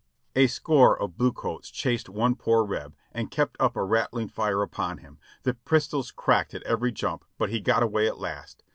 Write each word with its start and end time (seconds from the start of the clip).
A 0.35 0.47
score 0.47 0.99
of 0.99 1.15
blue 1.15 1.31
coats 1.31 1.69
chased 1.69 2.09
one 2.09 2.33
poor 2.33 2.63
Reb, 2.65 2.95
and 3.11 3.29
kept 3.29 3.55
up 3.59 3.75
a 3.77 3.83
rattling 3.83 4.29
fire 4.29 4.63
upon 4.63 4.97
him; 4.97 5.19
the 5.43 5.53
pistols 5.53 6.09
cracked 6.09 6.55
at 6.55 6.63
every 6.63 6.91
jump 6.91 7.23
but 7.37 7.51
he 7.51 7.61
got 7.61 7.83
away 7.83 8.07
at 8.07 8.17
last. 8.17 8.63